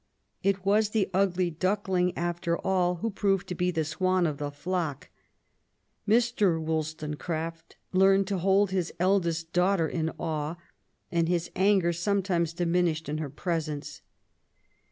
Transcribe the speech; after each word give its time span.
It 0.41 0.65
was 0.65 0.89
the 0.89 1.11
ugly 1.13 1.51
duckling 1.51 2.17
after 2.17 2.57
all 2.57 2.95
who 2.95 3.11
proved 3.11 3.45
to 3.49 3.53
be 3.53 3.69
the 3.69 3.85
swan 3.85 4.25
of 4.25 4.39
the 4.39 4.49
flock. 4.49 5.09
Mr. 6.07 6.59
WoUstonecraft 6.59 7.75
learned 7.93 8.25
to 8.25 8.39
hold 8.39 8.71
his 8.71 8.91
eldest 8.99 9.53
daughter 9.53 9.87
in 9.87 10.09
awe, 10.19 10.55
and 11.11 11.29
his 11.29 11.51
anger 11.55 11.93
sometimes 11.93 12.53
diminished 12.53 13.09
in 13.09 13.19
her 13.19 13.29
presence. 13.29 14.01